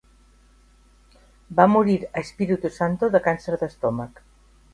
Va 1.59 1.67
morir 1.73 1.99
a 2.07 2.09
Espiritu 2.23 2.73
Santo 2.79 3.11
de 3.19 3.23
càncer 3.29 3.61
d'estómac. 3.65 4.25